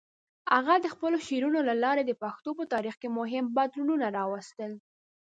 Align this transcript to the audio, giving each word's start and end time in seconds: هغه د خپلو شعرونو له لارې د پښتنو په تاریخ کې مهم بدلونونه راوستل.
هغه 0.53 0.73
د 0.79 0.87
خپلو 0.93 1.17
شعرونو 1.27 1.59
له 1.69 1.73
لارې 1.83 2.03
د 2.05 2.11
پښتنو 2.21 2.51
په 2.59 2.63
تاریخ 2.73 2.95
کې 3.01 3.09
مهم 3.19 3.45
بدلونونه 3.57 4.05
راوستل. 4.17 4.71